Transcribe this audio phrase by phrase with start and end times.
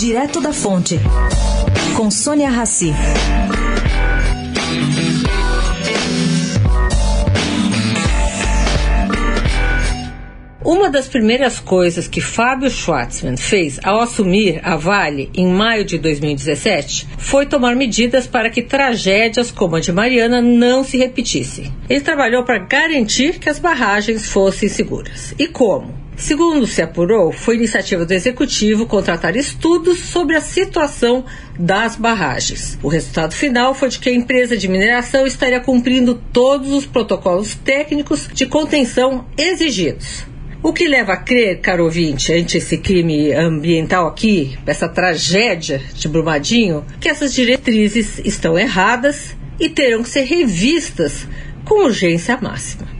[0.00, 0.98] Direto da Fonte,
[1.94, 2.90] com Sônia Rassi.
[10.64, 15.98] Uma das primeiras coisas que Fábio Schwartzman fez ao assumir a Vale em maio de
[15.98, 21.70] 2017 foi tomar medidas para que tragédias como a de Mariana não se repetissem.
[21.90, 25.34] Ele trabalhou para garantir que as barragens fossem seguras.
[25.38, 26.09] E como?
[26.20, 31.24] Segundo se apurou, foi iniciativa do executivo contratar estudos sobre a situação
[31.58, 32.78] das barragens.
[32.82, 37.54] O resultado final foi de que a empresa de mineração estaria cumprindo todos os protocolos
[37.54, 40.26] técnicos de contenção exigidos.
[40.62, 46.06] O que leva a crer, caro ouvinte, ante esse crime ambiental aqui, essa tragédia de
[46.06, 51.26] Brumadinho, que essas diretrizes estão erradas e terão que ser revistas
[51.64, 52.99] com urgência máxima.